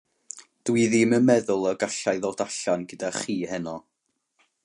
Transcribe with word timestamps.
Dw 0.69 0.73
i 0.83 0.85
ddim 0.93 1.13
yn 1.17 1.27
meddwl 1.27 1.67
y 1.73 1.75
galla 1.83 2.15
i 2.19 2.23
ddod 2.23 2.43
allan 2.47 2.87
gyda 2.93 3.13
chi 3.21 3.37
heno. 3.53 3.77